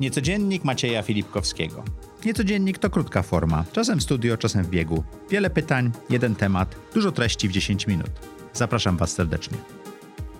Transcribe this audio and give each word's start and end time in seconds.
Niecodziennik 0.00 0.64
Macieja 0.64 1.02
Filipkowskiego. 1.02 1.84
Niecodziennik 2.24 2.78
to 2.78 2.90
krótka 2.90 3.22
forma, 3.22 3.64
czasem 3.72 3.98
w 3.98 4.02
studio, 4.02 4.36
czasem 4.36 4.64
w 4.64 4.70
biegu. 4.70 5.04
Wiele 5.30 5.50
pytań, 5.50 5.90
jeden 6.10 6.34
temat, 6.34 6.76
dużo 6.94 7.12
treści 7.12 7.48
w 7.48 7.52
10 7.52 7.86
minut. 7.86 8.10
Zapraszam 8.52 8.96
Was 8.96 9.12
serdecznie. 9.12 9.81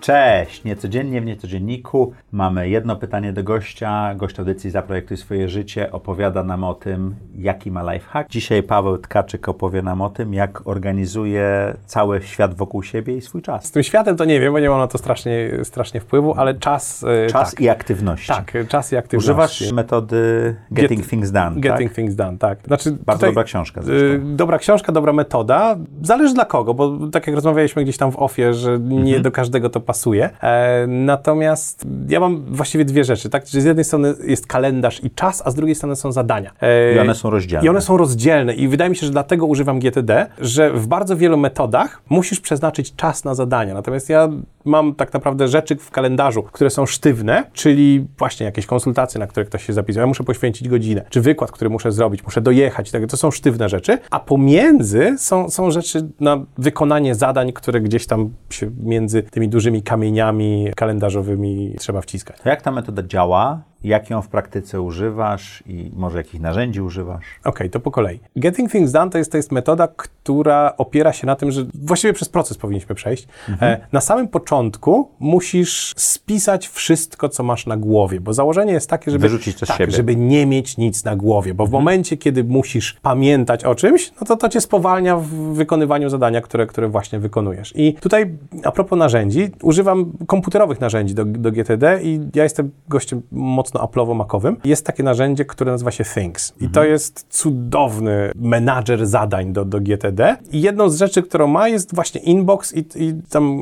Cześć! 0.07 0.63
Niecodziennie 0.63 1.21
w 1.21 1.25
Niecodzienniku 1.25 2.13
mamy 2.31 2.69
jedno 2.69 2.95
pytanie 2.95 3.33
do 3.33 3.43
gościa. 3.43 4.15
Gość 4.15 4.39
audycji 4.39 4.69
Zaprojektuj 4.71 5.17
swoje 5.17 5.49
życie 5.49 5.91
opowiada 5.91 6.43
nam 6.43 6.63
o 6.63 6.73
tym, 6.73 7.15
jaki 7.37 7.71
ma 7.71 7.93
lifehack. 7.93 8.29
Dzisiaj 8.29 8.63
Paweł 8.63 8.97
Tkaczyk 8.97 9.49
opowie 9.49 9.81
nam 9.81 10.01
o 10.01 10.09
tym, 10.09 10.33
jak 10.33 10.67
organizuje 10.67 11.73
cały 11.85 12.21
świat 12.21 12.53
wokół 12.53 12.83
siebie 12.83 13.17
i 13.17 13.21
swój 13.21 13.41
czas. 13.41 13.65
Z 13.65 13.71
tym 13.71 13.83
światem 13.83 14.15
to 14.17 14.25
nie 14.25 14.39
wiem, 14.39 14.53
bo 14.53 14.59
nie 14.59 14.69
mam 14.69 14.79
na 14.79 14.87
to 14.87 14.97
strasznie, 14.97 15.49
strasznie 15.63 15.99
wpływu, 15.99 16.33
ale 16.37 16.53
czas... 16.55 17.03
e, 17.03 17.27
Czas 17.27 17.51
tak. 17.51 17.61
i 17.61 17.69
aktywność. 17.69 18.27
Tak, 18.27 18.53
czas 18.67 18.91
i 18.91 18.97
aktywność. 18.97 19.25
Używasz 19.25 19.71
metody 19.71 20.55
Getting 20.71 21.01
Get- 21.01 21.09
Things 21.09 21.31
Done, 21.31 21.59
Getting 21.61 21.89
tak? 21.89 21.95
Things 21.95 22.15
Done, 22.15 22.37
tak. 22.37 22.59
Znaczy, 22.67 22.91
Bardzo 23.05 23.25
dobra 23.25 23.43
książka 23.43 23.81
zresztą. 23.81 24.35
Dobra 24.35 24.57
książka, 24.57 24.91
dobra 24.91 25.13
metoda. 25.13 25.75
Zależy 26.01 26.33
dla 26.33 26.45
kogo, 26.45 26.73
bo 26.73 27.07
tak 27.11 27.27
jak 27.27 27.35
rozmawialiśmy 27.35 27.83
gdzieś 27.83 27.97
tam 27.97 28.11
w 28.11 28.19
ofie, 28.19 28.53
że 28.53 28.79
nie 28.79 28.97
Mhm. 29.03 29.21
do 29.23 29.31
każdego 29.31 29.69
to 29.69 29.79
pasuje. 29.79 29.92
E, 30.41 30.87
natomiast 30.87 31.85
ja 32.09 32.19
mam 32.19 32.43
właściwie 32.45 32.85
dwie 32.85 33.03
rzeczy, 33.03 33.29
tak? 33.29 33.43
Czyli 33.43 33.61
z 33.61 33.65
jednej 33.65 33.85
strony 33.85 34.13
jest 34.27 34.47
kalendarz 34.47 35.03
i 35.03 35.11
czas, 35.11 35.41
a 35.45 35.51
z 35.51 35.55
drugiej 35.55 35.75
strony 35.75 35.95
są 35.95 36.11
zadania. 36.11 36.51
E, 36.61 36.95
I 36.95 36.99
one 36.99 37.15
są 37.15 37.29
rozdzielne. 37.29 37.65
I 37.65 37.69
one 37.69 37.81
są 37.81 37.97
rozdzielne 37.97 38.53
i 38.53 38.67
wydaje 38.67 38.89
mi 38.89 38.95
się, 38.95 39.05
że 39.05 39.11
dlatego 39.11 39.45
używam 39.45 39.79
GTD, 39.79 40.27
że 40.41 40.71
w 40.73 40.87
bardzo 40.87 41.17
wielu 41.17 41.37
metodach 41.37 42.01
musisz 42.09 42.39
przeznaczyć 42.39 42.95
czas 42.95 43.23
na 43.23 43.35
zadania. 43.35 43.73
Natomiast 43.73 44.09
ja 44.09 44.29
mam 44.65 44.95
tak 44.95 45.13
naprawdę 45.13 45.47
rzeczy 45.47 45.75
w 45.75 45.91
kalendarzu, 45.91 46.43
które 46.43 46.69
są 46.69 46.85
sztywne, 46.85 47.43
czyli 47.53 48.07
właśnie 48.17 48.45
jakieś 48.45 48.65
konsultacje, 48.65 49.19
na 49.19 49.27
które 49.27 49.45
ktoś 49.45 49.65
się 49.65 49.73
zapisał. 49.73 50.01
Ja 50.01 50.07
muszę 50.07 50.23
poświęcić 50.23 50.69
godzinę, 50.69 51.05
czy 51.09 51.21
wykład, 51.21 51.51
który 51.51 51.69
muszę 51.69 51.91
zrobić, 51.91 52.23
muszę 52.23 52.41
dojechać. 52.41 52.89
i 52.89 52.91
Tak, 52.91 53.05
to 53.09 53.17
są 53.17 53.31
sztywne 53.31 53.69
rzeczy, 53.69 53.97
a 54.09 54.19
pomiędzy 54.19 55.15
są, 55.17 55.49
są 55.49 55.71
rzeczy 55.71 56.07
na 56.19 56.45
wykonanie 56.57 57.15
zadań, 57.15 57.53
które 57.53 57.81
gdzieś 57.81 58.07
tam 58.07 58.29
się 58.49 58.71
między 58.83 59.23
tymi 59.23 59.49
dużymi 59.49 59.82
kamieniami 59.83 60.71
kalendarzowymi 60.75 61.75
trzeba 61.79 62.01
wciskać. 62.01 62.37
Jak 62.45 62.61
ta 62.61 62.71
metoda 62.71 63.03
działa? 63.03 63.61
Jak 63.83 64.09
ją 64.09 64.21
w 64.21 64.27
praktyce 64.27 64.81
używasz 64.81 65.63
i 65.67 65.91
może 65.95 66.17
jakich 66.17 66.41
narzędzi 66.41 66.81
używasz? 66.81 67.25
Okej, 67.43 67.69
to 67.69 67.79
po 67.79 67.91
kolei. 67.91 68.19
Getting 68.35 68.71
Things 68.71 68.91
Done 68.91 69.11
to 69.11 69.17
jest, 69.17 69.31
to 69.31 69.37
jest 69.37 69.51
metoda, 69.51 69.87
która 69.87 70.73
opiera 70.77 71.13
się 71.13 71.27
na 71.27 71.35
tym, 71.35 71.51
że 71.51 71.65
właściwie 71.73 72.13
przez 72.13 72.29
proces 72.29 72.57
powinniśmy 72.57 72.95
przejść. 72.95 73.27
E, 73.61 73.87
na 73.91 74.01
samym 74.01 74.27
początku 74.27 75.09
musisz 75.19 75.93
spisać 75.97 76.67
wszystko, 76.67 77.29
co 77.29 77.43
masz 77.43 77.65
na 77.65 77.77
głowie, 77.77 78.21
bo 78.21 78.33
założenie 78.33 78.73
jest 78.73 78.89
takie, 78.89 79.11
żeby, 79.11 79.21
Wyrzucić 79.21 79.59
to 79.59 79.65
tak, 79.65 79.77
siebie. 79.77 79.93
żeby 79.93 80.15
nie 80.15 80.45
mieć 80.45 80.77
nic 80.77 81.03
na 81.03 81.15
głowie, 81.15 81.53
bo 81.53 81.65
w 81.65 81.71
momencie, 81.71 82.17
kiedy 82.17 82.43
musisz 82.43 82.93
pamiętać 82.93 83.63
o 83.65 83.75
czymś, 83.75 84.11
no 84.21 84.27
to 84.27 84.37
to 84.37 84.49
cię 84.49 84.61
spowalnia 84.61 85.17
w 85.17 85.27
wykonywaniu 85.53 86.09
zadania, 86.09 86.41
które, 86.41 86.67
które 86.67 86.87
właśnie 86.87 87.19
wykonujesz. 87.19 87.73
I 87.75 87.93
tutaj 87.93 88.37
a 88.63 88.71
propos 88.71 88.99
narzędzi, 88.99 89.51
używam 89.61 90.11
komputerowych 90.27 90.81
narzędzi 90.81 91.15
do, 91.15 91.25
do 91.25 91.51
GTD 91.51 91.99
i 92.03 92.19
ja 92.35 92.43
jestem 92.43 92.71
gościem 92.87 93.21
mocno 93.31 93.72
aplowo-makowym. 93.79 94.55
Jest 94.65 94.85
takie 94.85 95.03
narzędzie, 95.03 95.45
które 95.45 95.71
nazywa 95.71 95.91
się 95.91 96.03
Things. 96.03 96.53
I 96.61 96.69
to 96.69 96.83
jest 96.83 97.25
cudowny 97.29 98.31
menadżer 98.35 99.07
zadań 99.07 99.53
do, 99.53 99.65
do 99.65 99.79
GTD. 99.79 100.37
I 100.51 100.61
jedną 100.61 100.89
z 100.89 100.97
rzeczy, 100.97 101.23
którą 101.23 101.47
ma, 101.47 101.67
jest 101.69 101.95
właśnie 101.95 102.21
inbox 102.21 102.73
i, 102.75 102.85
i 102.95 103.13
tam 103.29 103.59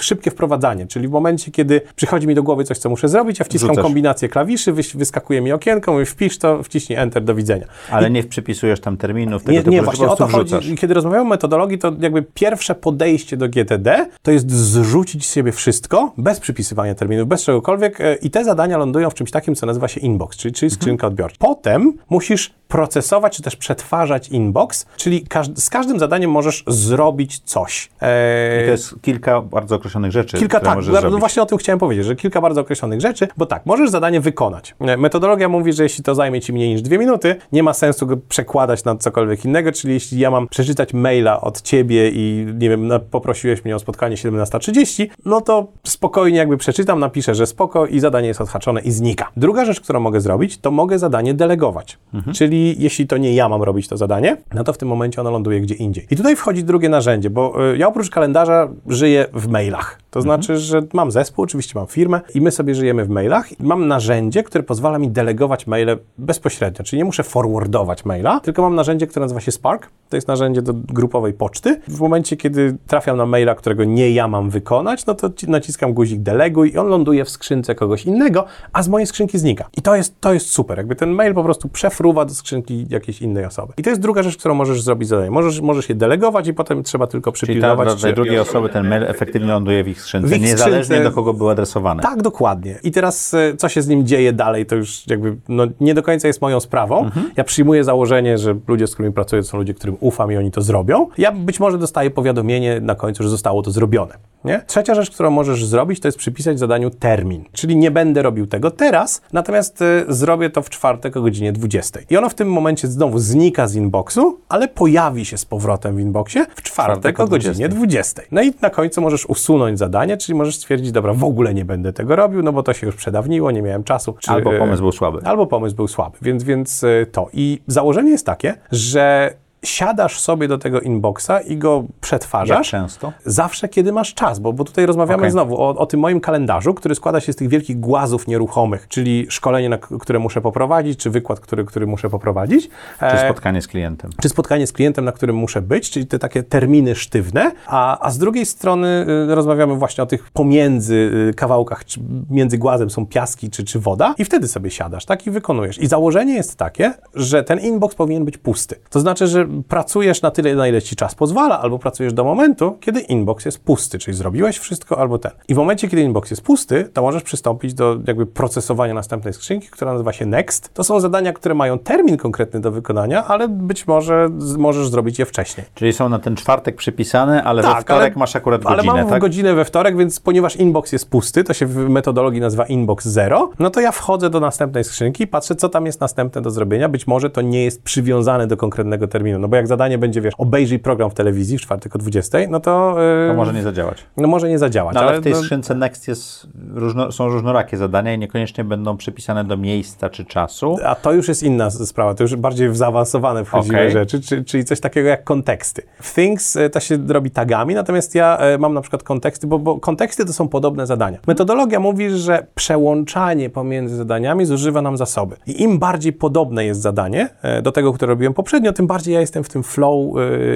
szybkie 0.00 0.30
wprowadzanie, 0.30 0.86
czyli 0.86 1.08
w 1.08 1.10
momencie, 1.10 1.50
kiedy 1.50 1.80
przychodzi 1.96 2.26
mi 2.26 2.34
do 2.34 2.42
głowy 2.42 2.64
coś, 2.64 2.78
co 2.78 2.88
muszę 2.90 3.08
zrobić, 3.08 3.38
ja 3.38 3.44
wciskam 3.44 3.68
Wrzucasz. 3.68 3.82
kombinację 3.84 4.28
klawiszy, 4.28 4.72
wyś- 4.72 4.96
wyskakuje 4.96 5.40
mi 5.40 5.52
okienko, 5.52 5.92
mówię 5.92 6.04
wpisz 6.06 6.38
to, 6.38 6.62
wciśnij 6.62 6.98
Enter, 6.98 7.24
do 7.24 7.34
widzenia. 7.34 7.66
Ale 7.90 8.10
nie 8.10 8.22
przypisujesz 8.24 8.80
tam 8.80 8.96
terminów, 8.96 9.42
tego 9.42 9.52
Nie, 9.52 9.58
typu 9.58 9.70
nie 9.70 9.82
właśnie 9.82 10.06
o 10.06 10.08
to 10.10 10.16
prostu 10.16 10.36
chodzi. 10.38 10.54
wrzucasz. 10.56 10.80
Kiedy 10.80 10.94
rozmawiamy 10.94 11.22
o 11.22 11.24
metodologii, 11.24 11.78
to 11.78 11.92
jakby 12.00 12.22
pierwsze 12.22 12.74
podejście 12.74 13.36
do 13.36 13.48
GTD 13.48 14.06
to 14.22 14.30
jest 14.30 14.50
zrzucić 14.50 15.26
z 15.26 15.34
siebie 15.34 15.52
wszystko, 15.52 16.12
bez 16.18 16.40
przypisywania 16.40 16.94
terminów, 16.94 17.28
bez 17.28 17.44
czegokolwiek 17.44 18.00
e, 18.00 18.14
i 18.14 18.30
te 18.30 18.44
zadania 18.44 18.78
lądują 18.78 19.10
w 19.10 19.14
czymś 19.14 19.30
takim, 19.30 19.51
co 19.54 19.66
nazywa 19.66 19.88
się 19.88 20.00
inbox, 20.00 20.36
czyli, 20.36 20.54
czyli 20.54 20.70
skrzynka 20.70 21.06
odbiorcza. 21.06 21.36
Potem 21.38 21.92
musisz 22.10 22.54
procesować, 22.68 23.36
czy 23.36 23.42
też 23.42 23.56
przetwarzać 23.56 24.28
inbox, 24.28 24.86
czyli 24.96 25.26
każ- 25.26 25.50
z 25.60 25.70
każdym 25.70 25.98
zadaniem 25.98 26.30
możesz 26.30 26.64
zrobić 26.66 27.38
coś. 27.38 27.90
E, 28.02 28.62
I 28.62 28.64
to 28.64 28.70
jest 28.70 28.94
kilka 29.02 29.40
bardzo 29.40 29.76
określonych 29.76 30.12
rzeczy, 30.12 30.38
Kilka 30.38 30.58
które 30.58 30.70
tak, 30.70 30.76
możesz 30.76 30.94
no 30.94 31.00
zrobić. 31.00 31.18
właśnie 31.20 31.42
o 31.42 31.46
tym 31.46 31.58
chciałem 31.58 31.78
powiedzieć, 31.78 32.06
że 32.06 32.16
kilka 32.16 32.40
bardzo 32.40 32.60
określonych 32.60 33.00
rzeczy, 33.00 33.28
bo 33.36 33.46
tak, 33.46 33.66
możesz 33.66 33.90
zadanie 33.90 34.20
wykonać. 34.20 34.74
E, 34.80 34.96
Metodologia 34.96 35.48
mówi, 35.48 35.72
że 35.72 35.82
jeśli 35.82 36.04
to 36.04 36.14
zajmie 36.14 36.40
ci 36.40 36.52
mniej 36.52 36.68
niż 36.68 36.82
dwie 36.82 36.98
minuty, 36.98 37.36
nie 37.52 37.62
ma 37.62 37.74
sensu 37.74 38.06
go 38.06 38.16
przekładać 38.28 38.84
na 38.84 38.96
cokolwiek 38.96 39.44
innego, 39.44 39.72
czyli 39.72 39.94
jeśli 39.94 40.18
ja 40.18 40.30
mam 40.30 40.48
przeczytać 40.48 40.92
maila 40.94 41.40
od 41.40 41.62
ciebie 41.62 42.10
i 42.10 42.46
nie 42.58 42.68
wiem, 42.70 42.90
poprosiłeś 43.10 43.64
mnie 43.64 43.76
o 43.76 43.78
spotkanie 43.78 44.16
17.30, 44.16 45.06
no 45.24 45.40
to 45.40 45.66
spokojnie 45.84 46.38
jakby 46.38 46.56
przeczytam, 46.56 47.00
napiszę, 47.00 47.34
że 47.34 47.46
spoko 47.46 47.86
i 47.86 48.00
zadanie 48.00 48.28
jest 48.28 48.40
odhaczone 48.40 48.80
i 48.80 48.90
znika. 48.90 49.28
Druga 49.42 49.64
rzecz, 49.64 49.80
którą 49.80 50.00
mogę 50.00 50.20
zrobić, 50.20 50.58
to 50.58 50.70
mogę 50.70 50.98
zadanie 50.98 51.34
delegować. 51.34 51.98
Czyli 52.32 52.74
jeśli 52.78 53.06
to 53.06 53.16
nie 53.16 53.34
ja 53.34 53.48
mam 53.48 53.62
robić 53.62 53.88
to 53.88 53.96
zadanie, 53.96 54.36
no 54.54 54.64
to 54.64 54.72
w 54.72 54.78
tym 54.78 54.88
momencie 54.88 55.20
ono 55.20 55.30
ląduje 55.30 55.60
gdzie 55.60 55.74
indziej. 55.74 56.06
I 56.10 56.16
tutaj 56.16 56.36
wchodzi 56.36 56.64
drugie 56.64 56.88
narzędzie, 56.88 57.30
bo 57.30 57.72
y, 57.72 57.78
ja 57.78 57.88
oprócz 57.88 58.10
kalendarza 58.10 58.68
żyję 58.86 59.26
w 59.32 59.48
mailach. 59.48 60.01
To 60.12 60.20
znaczy, 60.20 60.56
że 60.58 60.82
mam 60.92 61.10
zespół, 61.10 61.44
oczywiście 61.44 61.72
mam 61.78 61.86
firmę 61.86 62.20
i 62.34 62.40
my 62.40 62.50
sobie 62.50 62.74
żyjemy 62.74 63.04
w 63.04 63.08
mailach. 63.08 63.60
I 63.60 63.62
mam 63.64 63.88
narzędzie, 63.88 64.42
które 64.42 64.64
pozwala 64.64 64.98
mi 64.98 65.10
delegować 65.10 65.66
maile 65.66 65.96
bezpośrednio, 66.18 66.84
czyli 66.84 66.98
nie 67.00 67.04
muszę 67.04 67.22
forwardować 67.22 68.04
maila, 68.04 68.40
tylko 68.40 68.62
mam 68.62 68.74
narzędzie, 68.74 69.06
które 69.06 69.24
nazywa 69.24 69.40
się 69.40 69.52
Spark. 69.52 69.90
To 70.08 70.16
jest 70.16 70.28
narzędzie 70.28 70.62
do 70.62 70.72
grupowej 70.74 71.32
poczty. 71.32 71.80
W 71.88 72.00
momencie, 72.00 72.36
kiedy 72.36 72.76
trafiam 72.86 73.16
na 73.16 73.26
maila, 73.26 73.54
którego 73.54 73.84
nie 73.84 74.10
ja 74.10 74.28
mam 74.28 74.50
wykonać, 74.50 75.06
no 75.06 75.14
to 75.14 75.30
ci- 75.30 75.50
naciskam 75.50 75.92
guzik 75.94 76.20
deleguj 76.22 76.72
i 76.72 76.78
on 76.78 76.86
ląduje 76.86 77.24
w 77.24 77.30
skrzynce 77.30 77.74
kogoś 77.74 78.04
innego, 78.06 78.44
a 78.72 78.82
z 78.82 78.88
mojej 78.88 79.06
skrzynki 79.06 79.38
znika. 79.38 79.68
I 79.76 79.82
to 79.82 79.96
jest, 79.96 80.20
to 80.20 80.34
jest 80.34 80.46
super. 80.50 80.78
Jakby 80.78 80.96
ten 80.96 81.10
mail 81.10 81.34
po 81.34 81.44
prostu 81.44 81.68
przefruwa 81.68 82.24
do 82.24 82.34
skrzynki 82.34 82.86
jakiejś 82.90 83.22
innej 83.22 83.44
osoby. 83.44 83.72
I 83.76 83.82
to 83.82 83.90
jest 83.90 84.02
druga 84.02 84.22
rzecz, 84.22 84.36
którą 84.36 84.54
możesz 84.54 84.82
zrobić 84.82 85.08
zadanie. 85.08 85.30
Możesz, 85.30 85.60
możesz 85.60 85.88
je 85.88 85.94
delegować 85.94 86.48
i 86.48 86.54
potem 86.54 86.82
trzeba 86.82 87.06
tylko 87.06 87.32
Czyli 87.32 87.40
ta, 87.40 87.46
przypilnować. 87.76 88.02
tej 88.02 88.10
czy- 88.10 88.14
drugiej 88.16 88.38
osoby 88.38 88.68
ten 88.68 88.88
mail 88.88 89.02
efektywnie 89.02 89.48
ląduje 89.48 89.84
w 89.84 89.88
ich 89.88 90.01
skrzynce, 90.02 90.36
ich 90.36 90.42
niezależnie 90.42 90.84
skrzynce. 90.84 91.04
do 91.04 91.12
kogo 91.12 91.34
był 91.34 91.50
adresowany. 91.50 92.02
Tak, 92.02 92.22
dokładnie. 92.22 92.78
I 92.82 92.90
teraz 92.90 93.34
e, 93.34 93.56
co 93.56 93.68
się 93.68 93.82
z 93.82 93.88
nim 93.88 94.06
dzieje 94.06 94.32
dalej, 94.32 94.66
to 94.66 94.76
już 94.76 95.06
jakby 95.06 95.36
no, 95.48 95.66
nie 95.80 95.94
do 95.94 96.02
końca 96.02 96.28
jest 96.28 96.40
moją 96.40 96.60
sprawą. 96.60 97.10
Ja 97.36 97.44
przyjmuję 97.44 97.84
założenie, 97.84 98.38
że 98.38 98.56
ludzie, 98.68 98.86
z 98.86 98.94
którymi 98.94 99.14
pracuję, 99.14 99.42
są 99.42 99.58
ludzie, 99.58 99.74
którym 99.74 99.96
ufam 100.00 100.32
i 100.32 100.36
oni 100.36 100.50
to 100.50 100.62
zrobią. 100.62 101.08
Ja 101.18 101.32
być 101.32 101.60
może 101.60 101.78
dostaję 101.78 102.10
powiadomienie 102.10 102.80
na 102.80 102.94
końcu, 102.94 103.22
że 103.22 103.28
zostało 103.28 103.62
to 103.62 103.70
zrobione. 103.70 104.14
Nie? 104.44 104.62
Trzecia 104.66 104.94
rzecz, 104.94 105.10
którą 105.10 105.30
możesz 105.30 105.64
zrobić, 105.64 106.00
to 106.00 106.08
jest 106.08 106.18
przypisać 106.18 106.58
zadaniu 106.58 106.90
termin. 106.90 107.44
Czyli 107.52 107.76
nie 107.76 107.90
będę 107.90 108.22
robił 108.22 108.46
tego 108.46 108.70
teraz, 108.70 109.22
natomiast 109.32 109.82
e, 109.82 110.04
zrobię 110.08 110.50
to 110.50 110.62
w 110.62 110.70
czwartek 110.70 111.16
o 111.16 111.22
godzinie 111.22 111.52
20. 111.52 112.00
I 112.10 112.16
ono 112.16 112.28
w 112.28 112.34
tym 112.34 112.52
momencie 112.52 112.88
znowu 112.88 113.18
znika 113.18 113.66
z 113.68 113.74
inboxu, 113.74 114.38
ale 114.48 114.68
pojawi 114.68 115.24
się 115.24 115.38
z 115.38 115.44
powrotem 115.44 115.96
w 115.96 116.00
inboxie 116.00 116.46
w 116.56 116.62
czwartek, 116.62 116.72
Czwartek 116.72 117.20
o 117.20 117.22
o 117.22 117.26
godzinie 117.26 117.68
20. 117.68 118.22
No 118.30 118.42
i 118.42 118.52
na 118.60 118.70
końcu 118.70 119.00
możesz 119.00 119.26
usunąć 119.26 119.78
zadanie, 119.78 119.91
czyli 120.16 120.38
możesz 120.38 120.56
stwierdzić, 120.56 120.92
dobra, 120.92 121.14
w 121.14 121.24
ogóle 121.24 121.54
nie 121.54 121.64
będę 121.64 121.92
tego 121.92 122.16
robił, 122.16 122.42
no 122.42 122.52
bo 122.52 122.62
to 122.62 122.72
się 122.72 122.86
już 122.86 122.96
przedawniło, 122.96 123.50
nie 123.50 123.62
miałem 123.62 123.84
czasu. 123.84 124.14
Czy, 124.18 124.30
Albo 124.30 124.54
e, 124.54 124.58
pomysł 124.58 124.82
był 124.82 124.92
słaby. 124.92 125.18
Albo 125.24 125.46
pomysł 125.46 125.76
był 125.76 125.88
słaby, 125.88 126.18
więc, 126.22 126.44
więc 126.44 126.84
e, 126.84 127.06
to. 127.06 127.28
I 127.32 127.62
założenie 127.66 128.10
jest 128.10 128.26
takie, 128.26 128.54
że 128.72 129.34
siadasz 129.64 130.20
sobie 130.20 130.48
do 130.48 130.58
tego 130.58 130.80
inboxa 130.80 131.30
i 131.46 131.56
go 131.56 131.84
przetwarzasz. 132.00 132.72
Jak 132.72 132.82
często? 132.82 133.12
Zawsze, 133.24 133.68
kiedy 133.68 133.92
masz 133.92 134.14
czas, 134.14 134.38
bo, 134.38 134.52
bo 134.52 134.64
tutaj 134.64 134.86
rozmawiamy 134.86 135.22
Okej. 135.22 135.30
znowu 135.30 135.62
o, 135.62 135.68
o 135.68 135.86
tym 135.86 136.00
moim 136.00 136.20
kalendarzu, 136.20 136.74
który 136.74 136.94
składa 136.94 137.20
się 137.20 137.32
z 137.32 137.36
tych 137.36 137.48
wielkich 137.48 137.80
głazów 137.80 138.26
nieruchomych, 138.26 138.88
czyli 138.88 139.26
szkolenie, 139.28 139.68
na, 139.68 139.78
które 139.78 140.18
muszę 140.18 140.40
poprowadzić, 140.40 140.98
czy 141.00 141.10
wykład, 141.10 141.40
który, 141.40 141.64
który 141.64 141.86
muszę 141.86 142.10
poprowadzić. 142.10 142.68
Czy 142.98 143.06
E, 143.06 143.28
spotkanie 143.28 143.62
z 143.62 143.68
klientem? 143.68 144.10
czy 144.22 144.28
spotkanie 144.28 144.66
z 144.66 144.72
klientem, 144.72 145.04
na 145.04 145.12
którym 145.12 145.36
muszę 145.36 145.62
być, 145.62 145.90
czyli 145.90 146.06
te 146.06 146.18
takie 146.18 146.42
terminy 146.42 146.94
sztywne, 146.94 147.52
a, 147.66 148.06
a 148.06 148.10
z 148.10 148.18
drugiej 148.18 148.46
strony 148.46 149.06
y, 149.30 149.34
rozmawiamy 149.34 149.74
właśnie 149.74 150.04
o 150.04 150.06
tych 150.06 150.30
pomiędzy 150.30 150.94
y, 151.30 151.34
kawałkach, 151.34 151.84
czy 151.84 152.00
między 152.30 152.58
głazem 152.58 152.90
są 152.90 153.06
piaski 153.06 153.50
czy, 153.50 153.64
czy 153.64 153.80
woda 153.80 154.14
i 154.18 154.24
wtedy 154.24 154.48
sobie 154.48 154.70
siadasz, 154.70 155.04
tak, 155.04 155.26
i 155.26 155.30
wykonujesz. 155.30 155.78
I 155.78 155.86
założenie 155.86 156.34
jest 156.34 156.56
takie, 156.56 156.94
że 157.14 157.44
ten 157.44 157.58
inbox 157.58 157.94
powinien 157.94 158.24
być 158.24 158.38
pusty. 158.38 158.76
To 158.90 159.00
znaczy, 159.00 159.26
że 159.26 159.46
pracujesz 159.68 160.22
na 160.22 160.30
tyle, 160.30 160.54
na 160.54 160.68
ile 160.68 160.82
ci 160.82 160.96
czas 160.96 161.14
pozwala, 161.14 161.60
albo 161.60 161.78
pracujesz 161.78 162.12
do 162.12 162.24
momentu, 162.24 162.76
kiedy 162.80 163.00
inbox 163.00 163.44
jest 163.44 163.64
pusty, 163.64 163.98
czyli 163.98 164.16
zrobiłeś 164.16 164.58
wszystko 164.58 164.98
albo 164.98 165.18
ten. 165.18 165.32
I 165.48 165.54
w 165.54 165.56
momencie, 165.56 165.88
kiedy 165.88 166.02
inbox 166.02 166.30
jest 166.30 166.42
pusty, 166.42 166.84
to 166.92 167.02
możesz 167.02 167.22
przystąpić 167.22 167.74
do 167.74 167.96
jakby 168.06 168.26
procesowania 168.26 168.94
następnej 168.94 169.34
skrzynki, 169.34 169.68
która 169.68 169.92
nazywa 169.92 170.12
się 170.12 170.26
Next. 170.26 170.74
To 170.74 170.84
są 170.84 171.00
zadania, 171.00 171.32
które 171.32 171.54
mają 171.54 171.78
termin 171.78 172.16
konkretny 172.16 172.60
do 172.60 172.70
wykonania, 172.70 173.24
ale 173.24 173.48
być 173.48 173.86
może 173.86 174.28
możesz 174.58 174.88
zrobić 174.88 175.18
je 175.18 175.26
wcześniej. 175.26 175.66
Czyli 175.74 175.92
są 175.92 176.08
na 176.08 176.18
ten 176.18 176.36
czwartek 176.36 176.76
przypisane, 176.76 177.44
ale 177.44 177.62
tak, 177.62 177.76
we 177.76 177.82
wtorek 177.82 178.12
ale, 178.12 178.20
masz 178.20 178.36
akurat 178.36 178.62
godzinę, 178.62 178.92
Ale 178.92 179.02
mam 179.02 179.10
tak? 179.10 179.20
godzinę 179.20 179.54
we 179.54 179.64
wtorek, 179.64 179.96
więc 179.96 180.20
ponieważ 180.20 180.56
inbox 180.56 180.92
jest 180.92 181.10
pusty, 181.10 181.44
to 181.44 181.54
się 181.54 181.66
w 181.66 181.76
metodologii 181.76 182.40
nazywa 182.40 182.66
inbox 182.66 183.06
zero, 183.06 183.50
no 183.58 183.70
to 183.70 183.80
ja 183.80 183.92
wchodzę 183.92 184.30
do 184.30 184.40
następnej 184.40 184.84
skrzynki, 184.84 185.26
patrzę, 185.26 185.54
co 185.54 185.68
tam 185.68 185.86
jest 185.86 186.00
następne 186.00 186.42
do 186.42 186.50
zrobienia. 186.50 186.88
Być 186.88 187.06
może 187.06 187.30
to 187.30 187.40
nie 187.40 187.64
jest 187.64 187.82
przywiązane 187.82 188.46
do 188.46 188.56
konkretnego 188.56 189.08
terminu, 189.08 189.38
no 189.42 189.48
bo 189.48 189.56
jak 189.56 189.66
zadanie 189.66 189.98
będzie, 189.98 190.20
wiesz, 190.20 190.34
obejrzyj 190.38 190.78
program 190.78 191.10
w 191.10 191.14
telewizji 191.14 191.58
w 191.58 191.60
czwartek 191.60 191.96
o 191.96 191.98
20, 191.98 192.38
no 192.50 192.60
to... 192.60 192.96
Yy, 193.22 193.28
to 193.28 193.34
może 193.34 193.52
nie 193.52 193.62
zadziałać. 193.62 194.06
No 194.16 194.28
może 194.28 194.48
nie 194.48 194.58
zadziałać. 194.58 194.94
No, 194.94 195.00
ale, 195.00 195.10
ale, 195.10 195.20
w 195.20 195.24
tej 195.24 195.32
no, 195.32 195.38
skrzynce 195.38 195.74
Next 195.74 196.08
jest 196.08 196.46
różno, 196.74 197.12
są 197.12 197.28
różnorakie 197.28 197.76
zadania 197.76 198.14
i 198.14 198.18
niekoniecznie 198.18 198.64
będą 198.64 198.96
przypisane 198.96 199.44
do 199.44 199.56
miejsca 199.56 200.10
czy 200.10 200.24
czasu. 200.24 200.76
A 200.84 200.94
to 200.94 201.12
już 201.12 201.28
jest 201.28 201.42
inna 201.42 201.70
sprawa, 201.70 202.14
to 202.14 202.24
już 202.24 202.36
bardziej 202.36 202.68
w 202.68 202.76
zaawansowane 202.76 203.44
wchodziły 203.44 203.76
okay. 203.76 203.90
rzeczy, 203.90 204.20
czy, 204.20 204.44
czyli 204.44 204.64
coś 204.64 204.80
takiego 204.80 205.08
jak 205.08 205.24
konteksty. 205.24 205.82
W 206.00 206.14
Things 206.14 206.56
e, 206.56 206.70
to 206.70 206.80
się 206.80 206.98
robi 207.08 207.30
tagami, 207.30 207.74
natomiast 207.74 208.14
ja 208.14 208.38
e, 208.38 208.58
mam 208.58 208.74
na 208.74 208.80
przykład 208.80 209.02
konteksty, 209.02 209.46
bo, 209.46 209.58
bo 209.58 209.80
konteksty 209.80 210.24
to 210.24 210.32
są 210.32 210.48
podobne 210.48 210.86
zadania. 210.86 211.18
Metodologia 211.26 211.80
mówi, 211.80 212.10
że 212.10 212.46
przełączanie 212.54 213.50
pomiędzy 213.50 213.96
zadaniami 213.96 214.46
zużywa 214.46 214.82
nam 214.82 214.96
zasoby. 214.96 215.36
I 215.46 215.62
im 215.62 215.78
bardziej 215.78 216.12
podobne 216.12 216.64
jest 216.64 216.80
zadanie 216.80 217.28
e, 217.42 217.62
do 217.62 217.72
tego, 217.72 217.92
które 217.92 218.10
robiłem 218.10 218.34
poprzednio, 218.34 218.72
tym 218.72 218.86
bardziej 218.86 219.14
ja 219.14 219.20
jestem 219.20 219.31
w 219.44 219.48
tym 219.48 219.62
flow 219.62 220.14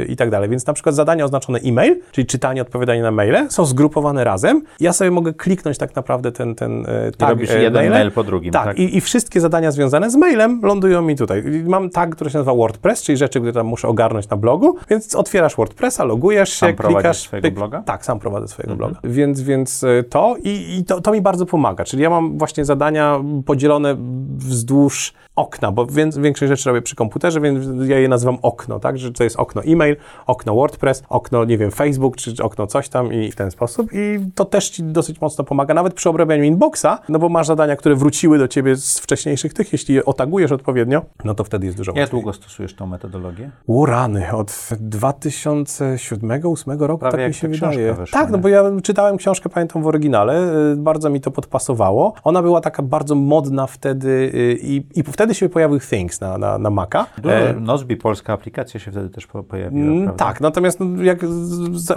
i 0.09 0.17
tak 0.17 0.31
dalej. 0.31 0.49
Więc 0.49 0.67
na 0.67 0.73
przykład 0.73 0.95
zadania 0.95 1.25
oznaczone 1.25 1.59
e-mail, 1.59 2.01
czyli 2.13 2.27
czytanie, 2.27 2.63
odpowiadanie 2.63 3.03
na 3.03 3.11
maile, 3.11 3.47
są 3.49 3.65
zgrupowane 3.65 4.25
razem. 4.25 4.63
Ja 4.81 4.93
sobie 4.93 5.11
mogę 5.11 5.35
kliknąć 5.35 5.79
tak 5.79 5.97
naprawdę 5.97 6.33
ten, 6.33 6.55
ten 6.55 6.87
tag. 7.19 7.29
I 7.29 7.33
robisz 7.33 7.51
jeden 7.51 7.91
mail 7.91 8.13
po 8.13 8.25
drugim. 8.25 8.53
Tak, 8.53 8.65
tak. 8.65 8.79
I, 8.79 8.97
I, 8.97 9.01
wszystkie 9.01 9.41
zadania 9.41 9.71
związane 9.71 10.11
z 10.11 10.17
mailem 10.17 10.61
lądują 10.63 11.03
mi 11.03 11.17
tutaj. 11.17 11.43
Mam 11.67 11.91
tag, 11.91 12.15
który 12.15 12.31
się 12.31 12.39
nazywa 12.39 12.55
WordPress, 12.55 13.03
czyli 13.03 13.19
rzeczy, 13.19 13.39
które 13.39 13.53
tam 13.53 13.67
muszę 13.67 13.89
ogarnąć 13.89 14.29
na 14.29 14.37
blogu, 14.37 14.77
więc 14.91 15.15
otwierasz 15.15 15.57
WordPressa, 15.57 16.05
logujesz 16.05 16.51
się, 16.51 16.57
sam 16.57 16.77
klikasz. 16.77 17.19
swojego 17.19 17.49
pyk, 17.49 17.55
bloga? 17.55 17.83
Tak, 17.83 18.05
sam 18.05 18.19
prowadzę 18.19 18.49
swojego 18.49 18.73
mhm. 18.73 18.93
bloga. 18.93 19.09
Więc, 19.15 19.41
więc 19.41 19.85
e, 19.85 20.03
to 20.03 20.37
i, 20.45 20.79
i 20.79 20.85
to, 20.85 21.01
to 21.01 21.13
mi 21.13 21.21
bardzo 21.21 21.47
pomaga. 21.47 21.85
Czyli 21.85 22.03
ja 22.03 22.11
mam 22.11 22.39
właśnie 22.39 22.65
zadania 22.65 23.21
podzielone 23.47 23.97
wzdłuż 24.37 25.13
okna, 25.37 25.73
bo 25.73 25.87
większość 26.17 26.49
rzeczy 26.49 26.69
robię 26.69 26.83
przy 26.83 26.97
komputerze, 26.97 27.41
więc 27.41 27.89
ja 27.89 27.99
je 27.99 28.09
nazywam 28.09 28.39
okno, 28.43 28.66
tak, 28.81 28.99
że 28.99 29.13
to 29.13 29.25
jest 29.25 29.37
okno 29.37 29.63
e-mail, 29.63 29.97
okno 30.27 30.55
WordPress, 30.55 31.03
okno, 31.09 31.45
nie 31.45 31.59
wiem, 31.59 31.71
Facebook, 31.71 32.17
czy 32.17 32.35
okno 32.43 32.67
coś 32.67 32.89
tam 32.89 33.13
i 33.13 33.33
w 33.33 33.37
ten 33.37 33.51
sposób 33.51 33.91
i 33.93 34.19
to 34.35 34.45
też 34.45 34.71
Ci 34.71 34.83
dosyć 34.83 35.21
mocno 35.21 35.45
pomaga, 35.45 35.75
nawet 35.75 35.95
przy 35.95 36.09
obrabianiu 36.09 36.45
inboxa, 36.45 36.99
no 37.09 37.19
bo 37.19 37.29
masz 37.29 37.47
zadania, 37.47 37.77
które 37.77 37.95
wróciły 37.95 38.39
do 38.39 38.49
Ciebie 38.49 38.77
z 38.77 38.99
wcześniejszych 38.99 39.55
tych, 39.55 39.73
jeśli 39.73 39.95
je 39.95 40.05
otagujesz 40.05 40.53
odpowiednio, 40.53 41.03
no 41.25 41.35
to 41.35 41.45
wtedy 41.45 41.67
jest 41.67 41.79
dużo 41.79 41.91
łatwiej. 41.91 42.01
Jak 42.01 42.11
długo 42.11 42.33
stosujesz 42.33 42.75
tą 42.75 42.87
metodologię? 42.87 43.51
O 43.69 43.87
rany, 43.87 44.33
od 44.33 44.51
2007-2008 44.51 46.81
roku, 46.81 47.01
Prawie 47.01 47.17
tak 47.17 47.29
mi 47.29 47.35
się 47.35 47.49
wydaje. 47.49 47.95
Wyszła, 47.95 48.21
tak, 48.21 48.31
no 48.31 48.39
bo 48.39 48.49
ja 48.49 48.65
czytałem 48.83 49.17
książkę, 49.17 49.49
pamiętam 49.49 49.83
w 49.83 49.87
oryginale, 49.87 50.53
y, 50.73 50.77
bardzo 50.77 51.11
mi 51.11 51.21
to 51.21 51.31
podpasowało. 51.31 52.15
Ona 52.25 52.43
była 52.43 52.61
taka 52.61 52.83
bardzo 52.83 53.15
modna 53.15 53.67
wtedy 53.67 54.09
y, 54.09 54.59
i, 54.63 54.87
i 54.95 55.03
wtedy 55.03 55.27
wtedy 55.27 55.35
się 55.35 55.49
pojawił 55.49 55.81
Things 55.81 56.21
na, 56.21 56.39
na, 56.39 56.59
na 56.59 56.71
Maca. 56.71 57.07
Dużo, 57.19 57.35
e, 57.35 57.53
Nozbi, 57.53 57.97
polska 57.97 58.33
aplikacja 58.33 58.56
się 58.65 58.91
wtedy 58.91 59.11
też 59.11 59.27
pojawiła, 59.27 59.87
mm, 59.87 60.15
Tak, 60.15 60.41
natomiast 60.41 60.81
no, 60.81 61.03
jak 61.03 61.19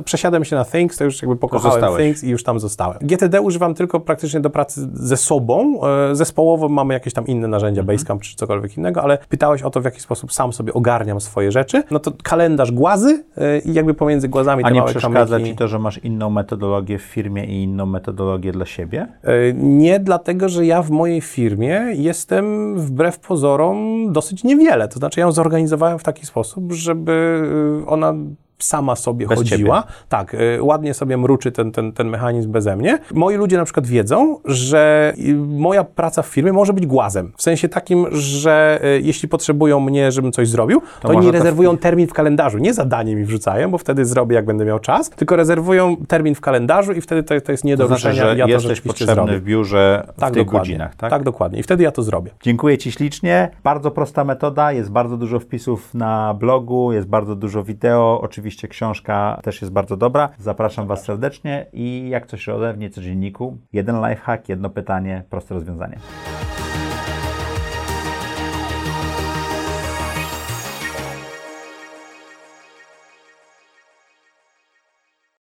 przesiadłem 0.05 0.45
się 0.45 0.55
na 0.55 0.65
Things, 0.65 0.97
to 0.97 1.03
już 1.03 1.21
jakby 1.21 1.35
pokochałem 1.35 1.97
Things 1.97 2.23
i 2.23 2.29
już 2.29 2.43
tam 2.43 2.59
zostałem. 2.59 2.97
GTD 3.01 3.41
używam 3.41 3.73
tylko 3.73 3.99
praktycznie 3.99 4.39
do 4.39 4.49
pracy 4.49 4.89
ze 4.93 5.17
sobą. 5.17 5.81
E, 6.11 6.15
zespołowo 6.15 6.69
mamy 6.69 6.93
jakieś 6.93 7.13
tam 7.13 7.27
inne 7.27 7.47
narzędzia, 7.47 7.81
mhm. 7.81 7.97
Basecamp 7.97 8.21
czy 8.21 8.35
cokolwiek 8.35 8.77
innego, 8.77 9.01
ale 9.01 9.17
pytałeś 9.29 9.63
o 9.63 9.69
to, 9.69 9.81
w 9.81 9.85
jaki 9.85 9.99
sposób 9.99 10.33
sam 10.33 10.53
sobie 10.53 10.73
ogarniam 10.73 11.21
swoje 11.21 11.51
rzeczy. 11.51 11.83
No 11.91 11.99
to 11.99 12.11
kalendarz 12.23 12.71
głazy 12.71 13.23
e, 13.37 13.59
i 13.59 13.73
jakby 13.73 13.93
pomiędzy 13.93 14.29
głazami 14.29 14.63
A 14.63 14.69
nie 14.69 14.83
przeszkadza 14.83 15.35
kamyki. 15.35 15.51
Ci 15.51 15.57
to, 15.57 15.67
że 15.67 15.79
masz 15.79 15.97
inną 15.97 16.29
metodologię 16.29 16.97
w 16.97 17.01
firmie 17.01 17.45
i 17.45 17.63
inną 17.63 17.85
metodologię 17.85 18.51
dla 18.51 18.65
siebie? 18.65 19.07
Nie, 19.55 19.99
dlatego, 19.99 20.49
że 20.49 20.65
ja 20.65 20.81
w 20.81 20.89
mojej 20.89 21.21
firmie 21.21 21.81
jestem 21.93 22.75
wbrew 22.79 23.19
pozorom 23.19 24.07
dosyć 24.13 24.43
niewiele. 24.43 24.87
To 24.87 24.99
znaczy, 24.99 25.19
ja 25.19 25.25
ją 25.25 25.31
zorganizowałem 25.31 25.99
w 25.99 26.03
taki 26.03 26.25
sposób, 26.25 26.38
żeby 26.73 27.41
y, 27.83 27.87
ona 27.87 28.13
sama 28.59 28.95
sobie 28.95 29.27
Bez 29.27 29.39
chodziła. 29.39 29.81
Ciebie. 29.81 29.93
Tak, 30.09 30.33
y, 30.33 30.63
ładnie 30.63 30.93
sobie 30.93 31.17
mruczy 31.17 31.51
ten, 31.51 31.71
ten, 31.71 31.91
ten 31.91 32.09
mechanizm 32.09 32.51
beze 32.51 32.75
mnie. 32.75 32.99
Moi 33.13 33.35
ludzie 33.35 33.57
na 33.57 33.63
przykład 33.65 33.87
wiedzą, 33.87 34.37
że 34.45 35.13
y, 35.17 35.33
moja 35.35 35.83
praca 35.83 36.21
w 36.21 36.27
firmie 36.27 36.53
może 36.53 36.73
być 36.73 36.85
głazem. 36.85 37.31
W 37.37 37.41
sensie 37.41 37.69
takim, 37.69 38.07
że 38.11 38.79
y, 38.83 39.01
jeśli 39.01 39.29
potrzebują 39.29 39.79
mnie, 39.79 40.11
żebym 40.11 40.31
coś 40.31 40.47
zrobił, 40.47 40.81
to, 41.01 41.07
to 41.07 41.17
oni 41.17 41.31
rezerwują 41.31 41.77
termin 41.77 42.07
w 42.07 42.13
kalendarzu. 42.13 42.57
Nie 42.57 42.73
zadanie 42.73 43.15
mi 43.15 43.25
wrzucają, 43.25 43.71
bo 43.71 43.77
wtedy 43.77 44.05
zrobię, 44.05 44.35
jak 44.35 44.45
będę 44.45 44.65
miał 44.65 44.79
czas, 44.79 45.09
tylko 45.09 45.35
rezerwują 45.35 45.97
termin 46.07 46.35
w 46.35 46.41
kalendarzu 46.41 46.93
i 46.93 47.01
wtedy 47.01 47.23
to, 47.23 47.41
to 47.41 47.51
jest 47.51 47.63
nie 47.63 47.77
do 47.77 47.83
to 47.83 47.87
znaczy, 47.87 48.07
ruszenia. 48.09 48.31
Że 48.31 48.37
ja 48.37 48.47
jesteś 48.47 48.81
potrzebny 48.81 49.13
zrobię. 49.13 49.39
w 49.39 49.43
biurze 49.43 50.07
w 50.17 50.19
tak, 50.19 50.33
tych 50.33 50.45
dokładnie. 50.45 50.59
godzinach, 50.59 50.95
tak? 50.95 51.09
Tak, 51.09 51.23
dokładnie. 51.23 51.59
I 51.59 51.63
wtedy 51.63 51.83
ja 51.83 51.91
to 51.91 52.03
zrobię. 52.03 52.31
Dziękuję 52.41 52.77
Ci 52.77 52.91
ślicznie. 52.91 53.51
Bardzo 53.63 53.91
prosta 53.91 54.23
metoda, 54.23 54.71
jest 54.71 54.91
bardzo 54.91 55.17
dużo 55.17 55.39
wpisów 55.39 55.93
na 55.93 56.33
blogu, 56.33 56.93
jest 56.93 57.07
bardzo 57.07 57.35
dużo 57.35 57.63
wideo, 57.63 58.19
oczywiście 58.23 58.48
książka 58.67 59.39
też 59.43 59.61
jest 59.61 59.73
bardzo 59.73 59.97
dobra. 59.97 60.29
Zapraszam 60.37 60.87
Was 60.87 61.03
serdecznie 61.03 61.65
i 61.73 62.09
jak 62.09 62.27
coś 62.27 62.49
ode 62.49 62.73
w 62.73 62.77
niecodzienniku, 62.77 63.57
jeden 63.73 63.95
lifehack, 64.09 64.49
jedno 64.49 64.69
pytanie, 64.69 65.23
proste 65.29 65.53
rozwiązanie. 65.53 65.99